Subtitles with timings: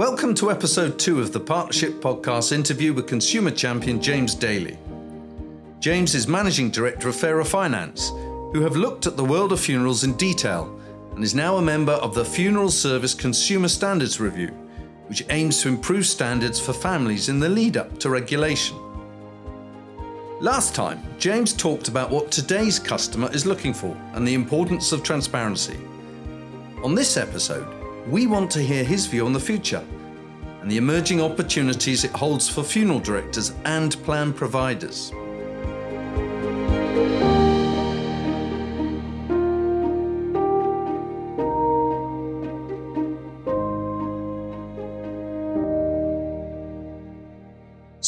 [0.00, 4.78] Welcome to episode two of the Partnership Podcast interview with consumer champion James Daley.
[5.78, 10.02] James is managing director of Fairer Finance, who have looked at the world of funerals
[10.02, 10.80] in detail
[11.14, 14.48] and is now a member of the Funeral Service Consumer Standards Review,
[15.08, 18.78] which aims to improve standards for families in the lead up to regulation.
[20.40, 25.02] Last time, James talked about what today's customer is looking for and the importance of
[25.02, 25.78] transparency.
[26.82, 29.84] On this episode, we want to hear his view on the future
[30.60, 35.12] and the emerging opportunities it holds for funeral directors and plan providers.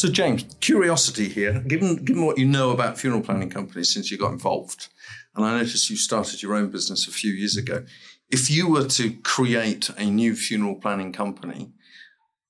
[0.03, 1.61] So, James, curiosity here.
[1.61, 4.89] Given given what you know about funeral planning companies since you got involved,
[5.37, 7.85] and I noticed you started your own business a few years ago.
[8.33, 11.71] If you were to create a new funeral planning company,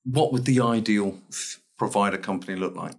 [0.05, 1.19] what would the ideal
[1.77, 2.95] provider company look like?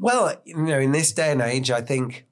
[0.00, 2.26] Well, you know, in this day and age, I think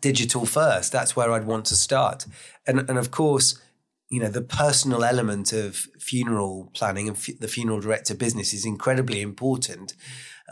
[0.00, 0.90] digital first.
[0.90, 2.26] That's where I'd want to start,
[2.66, 3.60] and and of course,
[4.10, 8.66] you know, the personal element of funeral planning and f- the funeral director business is
[8.66, 9.94] incredibly important.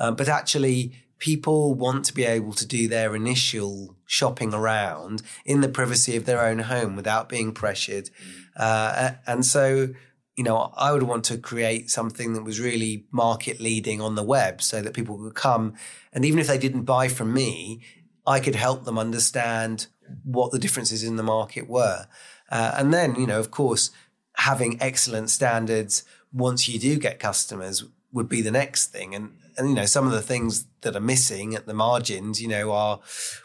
[0.00, 5.60] Um, but actually, people want to be able to do their initial shopping around in
[5.60, 8.10] the privacy of their own home without being pressured.
[8.56, 9.88] Uh, and so,
[10.36, 14.22] you know, I would want to create something that was really market leading on the
[14.22, 15.74] web so that people could come
[16.14, 17.80] and even if they didn't buy from me,
[18.26, 19.88] I could help them understand
[20.22, 22.06] what the differences in the market were.
[22.50, 23.90] Uh, and then, you know, of course,
[24.36, 29.14] having excellent standards once you do get customers would be the next thing.
[29.14, 32.48] And, and, you know, some of the things that are missing at the margins, you
[32.48, 33.00] know, are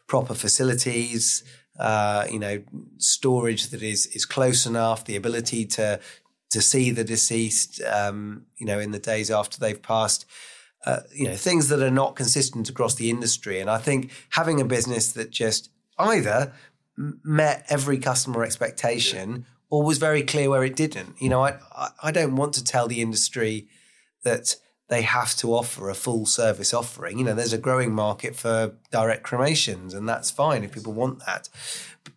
[0.08, 1.44] proper facilities,
[1.80, 2.62] uh, you know,
[2.98, 6.00] storage that is, is close enough, the ability to,
[6.50, 10.26] to see the deceased, um, you know, in the days after they've passed.
[10.86, 13.60] Uh, you know, things that are not consistent across the industry.
[13.60, 16.54] And I think having a business that just either
[16.98, 21.16] met every customer expectation or was very clear where it didn't.
[21.22, 21.60] You know, I,
[22.02, 23.67] I don't want to tell the industry
[24.23, 24.56] that
[24.89, 27.17] they have to offer a full service offering.
[27.17, 31.26] You know, there's a growing market for direct cremations, and that's fine if people want
[31.26, 31.48] that.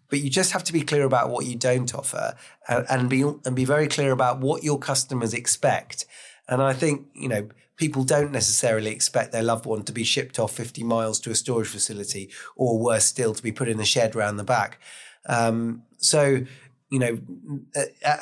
[0.09, 2.35] But you just have to be clear about what you don't offer,
[2.69, 6.07] and, and be and be very clear about what your customers expect.
[6.49, 10.39] And I think you know people don't necessarily expect their loved one to be shipped
[10.39, 13.85] off 50 miles to a storage facility or worse still to be put in a
[13.85, 14.79] shed round the back
[15.27, 16.45] um, so
[16.93, 17.19] you know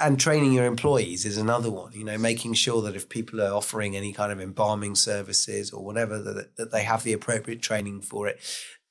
[0.01, 3.53] and training your employees is another one you know making sure that if people are
[3.53, 8.01] offering any kind of embalming services or whatever that, that they have the appropriate training
[8.01, 8.39] for it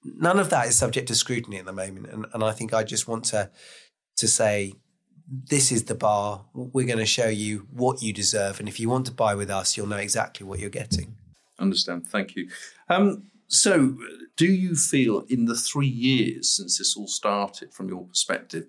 [0.04, 2.84] none of that is subject to scrutiny at the moment and, and i think i
[2.84, 3.50] just want to
[4.18, 4.74] to say
[5.30, 6.46] this is the bar.
[6.54, 8.60] We're going to show you what you deserve.
[8.60, 11.18] And if you want to buy with us, you'll know exactly what you're getting.
[11.60, 12.08] Understand.
[12.08, 12.50] Thank you.
[12.90, 13.96] Um, so,
[14.38, 18.66] do you feel in the three years since this all started, from your perspective,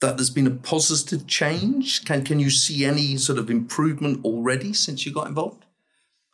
[0.00, 2.04] that there's been a positive change?
[2.04, 5.64] Can, can you see any sort of improvement already since you got involved?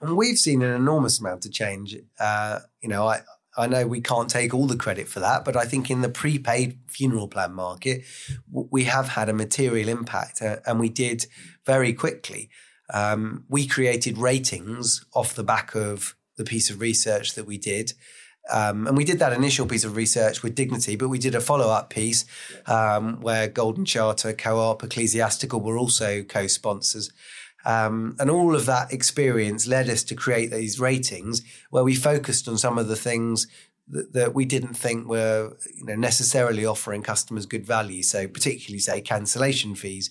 [0.01, 1.97] We've seen an enormous amount of change.
[2.19, 3.21] Uh, you know, I,
[3.57, 6.09] I know we can't take all the credit for that, but I think in the
[6.09, 8.03] prepaid funeral plan market,
[8.51, 11.27] we have had a material impact, uh, and we did
[11.67, 12.51] very quickly.
[12.93, 17.93] Um, we created ratings off the back of the piece of research that we did.
[18.51, 21.41] Um, and we did that initial piece of research with Dignity, but we did a
[21.41, 22.25] follow up piece
[22.67, 27.11] um, where Golden Charter, Co op, Ecclesiastical were also co sponsors.
[27.65, 32.49] Um, and all of that experience led us to create these ratings where we focused
[32.49, 33.47] on some of the things
[33.89, 38.03] that, that, we didn't think were you know, necessarily offering customers good value.
[38.03, 40.11] So, particularly, say, cancellation fees.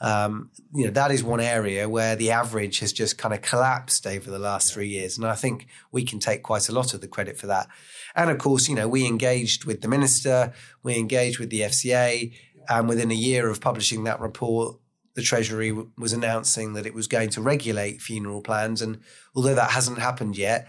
[0.00, 4.06] Um, you know, that is one area where the average has just kind of collapsed
[4.06, 5.18] over the last three years.
[5.18, 7.68] And I think we can take quite a lot of the credit for that.
[8.14, 12.32] And of course, you know, we engaged with the minister, we engaged with the FCA,
[12.68, 14.78] and within a year of publishing that report,
[15.14, 18.82] the Treasury w- was announcing that it was going to regulate funeral plans.
[18.82, 19.00] And
[19.34, 20.68] although that hasn't happened yet,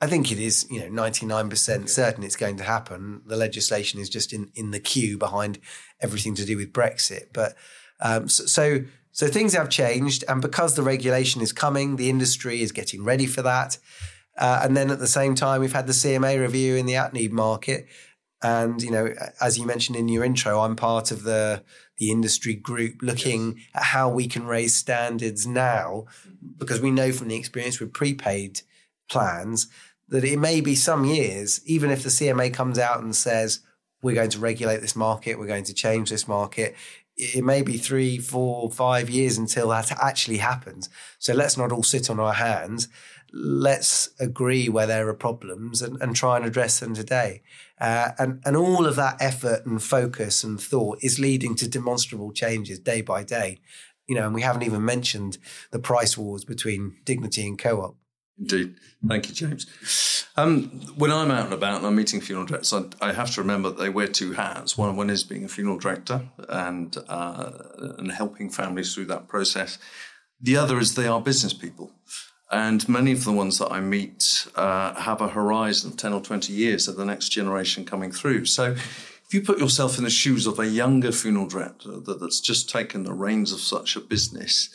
[0.00, 3.22] I think it is, you know, 99% certain it's going to happen.
[3.26, 5.58] The legislation is just in, in the queue behind
[6.00, 7.32] everything to do with Brexit.
[7.32, 7.56] But
[8.00, 10.24] um, so, so, so things have changed.
[10.28, 13.78] And because the regulation is coming, the industry is getting ready for that.
[14.36, 17.32] Uh, and then at the same time, we've had the CMA review in the at-need
[17.32, 17.88] market.
[18.40, 21.64] And, you know, as you mentioned in your intro, I'm part of the
[21.98, 23.66] the industry group looking yes.
[23.74, 26.06] at how we can raise standards now,
[26.56, 28.60] because we know from the experience with prepaid
[29.10, 29.66] plans
[30.08, 33.60] that it may be some years, even if the CMA comes out and says,
[34.00, 36.74] we're going to regulate this market, we're going to change this market,
[37.18, 40.88] it may be three, four, five years until that actually happens.
[41.18, 42.88] So let's not all sit on our hands.
[43.32, 47.42] Let's agree where there are problems and, and try and address them today.
[47.80, 52.32] Uh, and, and all of that effort and focus and thought is leading to demonstrable
[52.32, 53.58] changes day by day.
[54.06, 55.38] You know, and we haven't even mentioned
[55.70, 57.96] the price wars between Dignity and Co-op.
[58.38, 58.76] Indeed.
[59.06, 60.26] Thank you, James.
[60.36, 60.64] Um,
[60.96, 63.70] when I'm out and about and I'm meeting funeral directors, I, I, have to remember
[63.70, 64.78] that they wear two hats.
[64.78, 67.50] One, one is being a funeral director and, uh,
[67.98, 69.78] and helping families through that process.
[70.40, 71.90] The other is they are business people.
[72.50, 76.20] And many of the ones that I meet uh, have a horizon of 10 or
[76.20, 78.46] 20 years of the next generation coming through.
[78.46, 82.70] So if you put yourself in the shoes of a younger funeral director that's just
[82.70, 84.70] taken the reins of such a business,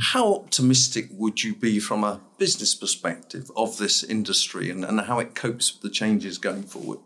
[0.00, 5.18] how optimistic would you be from a business perspective of this industry and, and how
[5.18, 6.98] it copes with the changes going forward?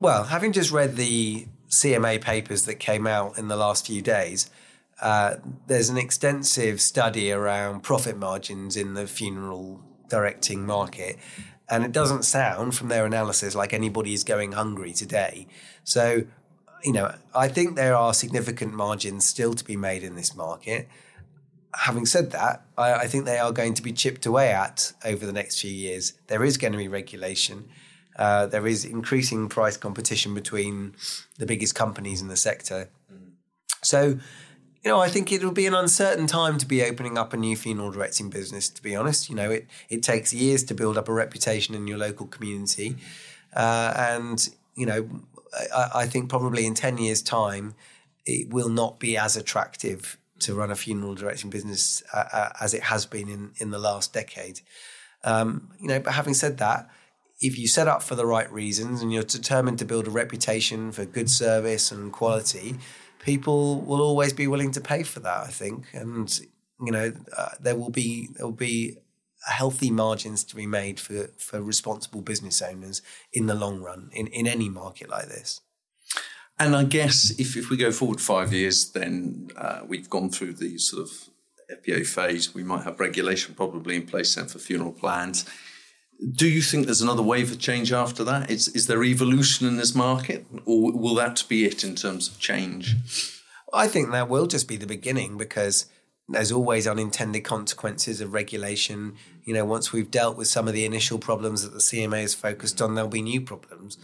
[0.00, 4.50] Well, having just read the CMA papers that came out in the last few days,
[5.00, 5.36] uh,
[5.66, 11.18] there's an extensive study around profit margins in the funeral directing market.
[11.68, 15.46] And it doesn't sound from their analysis like anybody is going hungry today.
[15.84, 16.24] So,
[16.84, 20.88] you know, I think there are significant margins still to be made in this market
[21.74, 25.24] having said that, I, I, think they are going to be chipped away at over
[25.24, 26.12] the next few years.
[26.26, 27.68] There is going to be regulation.
[28.16, 30.94] Uh, there is increasing price competition between
[31.38, 32.90] the biggest companies in the sector.
[33.82, 34.18] So,
[34.84, 37.56] you know, I think it'll be an uncertain time to be opening up a new
[37.56, 38.68] funeral directing business.
[38.68, 41.86] To be honest, you know, it it takes years to build up a reputation in
[41.86, 42.96] your local community,
[43.54, 45.08] uh, and you know,
[45.74, 47.74] I, I think probably in ten years' time,
[48.26, 52.74] it will not be as attractive to run a funeral directing business uh, uh, as
[52.74, 54.60] it has been in, in the last decade.
[55.24, 56.88] Um, you know, but having said that,
[57.40, 60.92] if you set up for the right reasons and you're determined to build a reputation
[60.92, 62.76] for good service and quality,
[63.18, 65.44] people will always be willing to pay for that.
[65.44, 66.40] I think, and
[66.84, 68.98] you know, uh, there will be there will be
[69.46, 73.02] healthy margins to be made for for responsible business owners
[73.32, 75.60] in the long run in in any market like this.
[76.62, 80.52] And I guess if, if we go forward five years, then uh, we've gone through
[80.52, 81.10] the sort of
[81.68, 82.54] FPA phase.
[82.54, 85.44] We might have regulation probably in place then for funeral plans.
[86.30, 88.48] Do you think there's another wave of change after that?
[88.48, 92.38] Is, is there evolution in this market, or will that be it in terms of
[92.38, 92.94] change?
[93.74, 95.86] I think that will just be the beginning because
[96.28, 99.16] there's always unintended consequences of regulation.
[99.42, 102.34] You know, once we've dealt with some of the initial problems that the CMA is
[102.34, 103.98] focused on, there'll be new problems.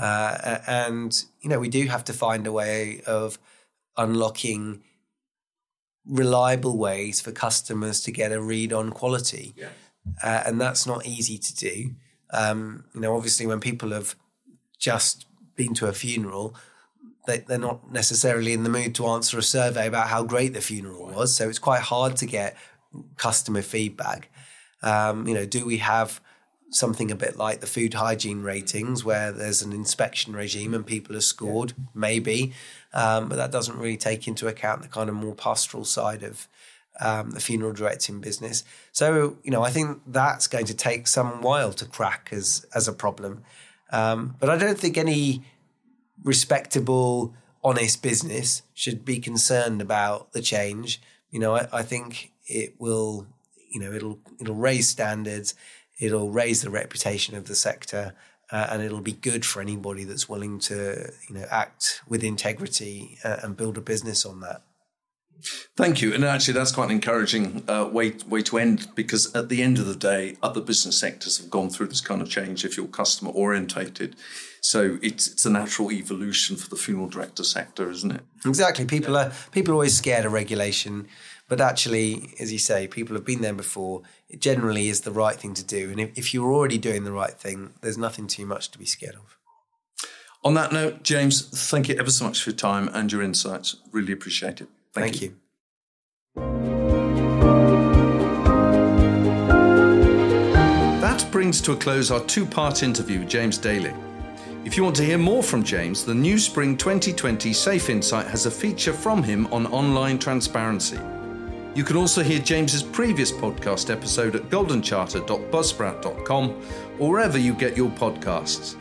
[0.00, 3.38] Uh, and, you know, we do have to find a way of
[3.96, 4.82] unlocking
[6.06, 9.52] reliable ways for customers to get a read on quality.
[9.56, 9.68] Yeah.
[10.22, 11.90] Uh, and that's not easy to do.
[12.32, 14.14] Um, you know, obviously, when people have
[14.78, 16.54] just been to a funeral,
[17.26, 20.60] they, are not necessarily in the mood to answer a survey about how great the
[20.60, 21.34] funeral was.
[21.34, 22.56] So it's quite hard to get
[23.16, 24.30] customer feedback.
[24.82, 26.20] Um, you know, do we have
[26.70, 31.16] something a bit like the food hygiene ratings, where there's an inspection regime and people
[31.16, 31.84] are scored, yeah.
[31.94, 32.52] maybe,
[32.94, 36.48] um, but that doesn't really take into account the kind of more pastoral side of
[37.00, 38.64] um, the funeral directing business.
[38.92, 42.88] So, you know, I think that's going to take some while to crack as as
[42.88, 43.42] a problem.
[43.92, 45.42] Um, but I don't think any
[46.22, 47.34] respectable,
[47.64, 51.00] honest business should be concerned about the change.
[51.30, 53.26] You know, I, I think it will,
[53.68, 55.54] you know, it'll it'll raise standards
[56.00, 58.14] it'll raise the reputation of the sector
[58.52, 63.18] uh, and it'll be good for anybody that's willing to you know act with integrity
[63.24, 64.62] uh, and build a business on that
[65.76, 69.48] Thank you, and actually, that's quite an encouraging uh, way way to end because at
[69.48, 72.64] the end of the day, other business sectors have gone through this kind of change.
[72.64, 74.16] If you're customer orientated,
[74.60, 78.20] so it's it's a natural evolution for the funeral director sector, isn't it?
[78.44, 78.84] Exactly.
[78.84, 79.28] People yeah.
[79.28, 81.08] are people are always scared of regulation.
[81.50, 84.02] But actually, as you say, people have been there before.
[84.28, 85.90] It generally is the right thing to do.
[85.90, 88.84] And if, if you're already doing the right thing, there's nothing too much to be
[88.84, 89.36] scared of.
[90.44, 93.74] On that note, James, thank you ever so much for your time and your insights.
[93.90, 94.68] Really appreciate it.
[94.92, 95.34] Thank, thank you.
[96.36, 96.42] you.
[101.00, 103.92] That brings to a close our two part interview with James Daley.
[104.64, 108.46] If you want to hear more from James, the new Spring 2020 Safe Insight has
[108.46, 111.00] a feature from him on online transparency.
[111.74, 116.62] You can also hear James's previous podcast episode at goldencharter.buzzsprout.com
[116.98, 118.74] or wherever you get your podcasts.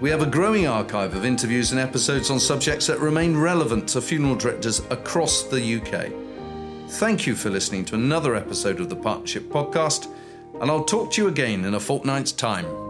[0.00, 4.00] We have a growing archive of interviews and episodes on subjects that remain relevant to
[4.00, 6.12] funeral directors across the UK.
[6.90, 10.06] Thank you for listening to another episode of the Partnership Podcast,
[10.60, 12.85] and I'll talk to you again in a fortnight's time.